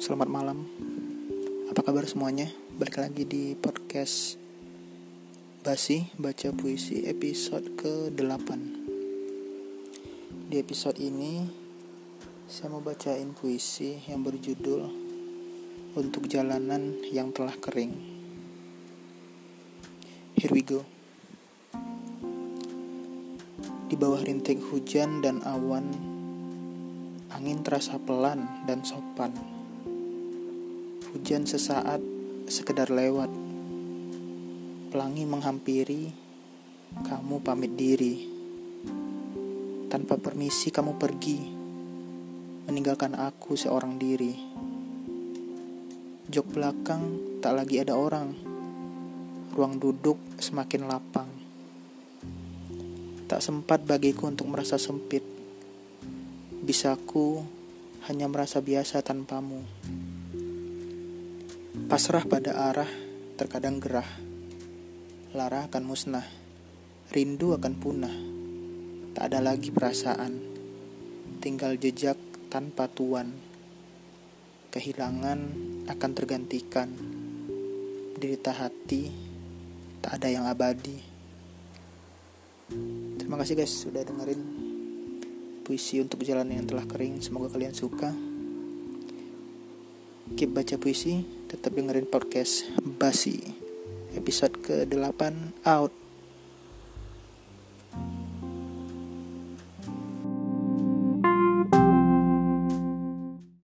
[0.00, 0.64] selamat malam.
[1.68, 2.48] Apa kabar semuanya?
[2.72, 4.40] Balik lagi di podcast
[5.60, 8.48] Basi Baca Puisi episode ke-8
[10.48, 11.44] Di episode ini
[12.48, 14.88] Saya mau bacain puisi yang berjudul
[16.00, 17.94] Untuk Jalanan Yang Telah Kering
[20.32, 20.80] Here we go
[23.92, 26.11] Di bawah rintik hujan dan awan
[27.32, 29.32] Angin terasa pelan dan sopan
[31.12, 32.00] Hujan sesaat
[32.48, 33.32] sekedar lewat
[34.92, 36.12] Pelangi menghampiri,
[37.00, 38.28] kamu pamit diri.
[39.88, 41.40] Tanpa permisi kamu pergi,
[42.68, 44.36] meninggalkan aku seorang diri.
[46.28, 47.02] Jok belakang
[47.40, 48.36] tak lagi ada orang,
[49.56, 51.30] ruang duduk semakin lapang.
[53.32, 55.24] Tak sempat bagiku untuk merasa sempit,
[56.62, 57.42] bisaku
[58.06, 59.66] hanya merasa biasa tanpamu.
[61.90, 62.88] Pasrah pada arah,
[63.34, 64.06] terkadang gerah
[65.32, 66.28] Lara akan musnah,
[67.08, 68.12] rindu akan punah.
[69.16, 70.38] Tak ada lagi perasaan,
[71.40, 72.20] tinggal jejak
[72.52, 73.32] tanpa tuan.
[74.70, 75.40] Kehilangan
[75.88, 76.92] akan tergantikan,
[78.12, 79.08] derita hati
[80.04, 81.00] tak ada yang abadi.
[83.16, 84.61] Terima kasih guys sudah dengerin
[85.62, 87.22] puisi untuk jalan yang telah kering.
[87.22, 88.10] Semoga kalian suka.
[90.34, 93.62] Keep baca puisi, tetap dengerin podcast Basi
[94.12, 95.20] episode ke-8
[95.64, 96.01] out